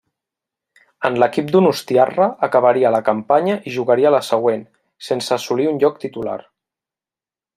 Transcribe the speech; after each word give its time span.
En 1.09 1.17
l'equip 1.23 1.51
donostiarra 1.55 2.29
acabaria 2.47 2.93
la 2.95 3.03
campanya 3.11 3.59
i 3.71 3.75
jugaria 3.77 4.15
la 4.17 4.23
següent, 4.31 4.65
sense 5.09 5.37
assolir 5.39 5.71
un 5.75 5.81
lloc 5.85 6.03
titular. 6.07 6.39